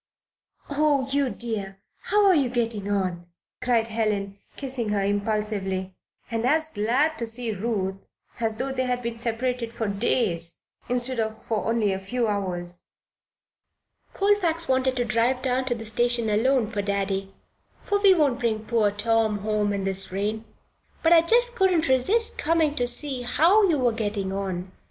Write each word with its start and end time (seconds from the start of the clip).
"Oh, 0.67 1.07
you 1.11 1.29
dear! 1.29 1.77
How 2.05 2.25
are 2.25 2.33
you 2.33 2.49
getting 2.49 2.89
on?" 2.89 3.27
cried 3.61 3.85
Helen, 3.89 4.39
kissing 4.57 4.89
her 4.89 5.03
impulsively 5.03 5.93
and 6.31 6.43
as 6.43 6.71
glad 6.71 7.19
to 7.19 7.27
see 7.27 7.51
Ruth 7.51 7.97
as 8.39 8.57
though 8.57 8.71
they 8.71 8.85
had 8.87 9.03
been 9.03 9.15
separated 9.15 9.73
for 9.73 9.87
days 9.87 10.63
instead 10.89 11.19
of 11.19 11.45
for 11.45 11.67
only 11.69 11.93
a 11.93 11.99
few 11.99 12.25
hours. 12.27 12.81
"Colfax 14.15 14.67
wanted 14.67 14.95
to 14.95 15.05
drive 15.05 15.43
down 15.43 15.65
to 15.65 15.75
the 15.75 15.85
station 15.85 16.31
alone 16.31 16.71
for 16.71 16.81
Daddy 16.81 17.31
for 17.85 17.99
we 17.99 18.15
won't 18.15 18.39
bring 18.39 18.65
poor 18.65 18.89
Tom 18.89 19.37
home 19.41 19.71
in 19.71 19.83
this 19.83 20.11
rain 20.11 20.45
but 21.03 21.13
I 21.13 21.21
just 21.21 21.55
couldn't 21.55 21.87
resist 21.87 22.39
coming 22.39 22.73
to 22.73 22.87
see 22.87 23.21
how 23.21 23.69
you 23.69 23.77
were 23.77 23.91
getting 23.93 24.33
on." 24.33 24.71